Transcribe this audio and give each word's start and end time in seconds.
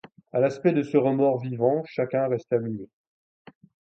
À 0.33 0.39
l’aspect 0.39 0.71
de 0.73 0.81
ce 0.81 0.97
remords 0.97 1.37
vivant 1.37 1.83
chacun 1.85 2.27
resta 2.27 2.57
muet. 2.57 2.89